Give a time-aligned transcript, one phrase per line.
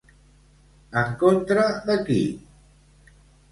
[1.01, 2.19] En contra de qui?